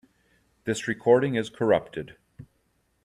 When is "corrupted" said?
1.51-2.17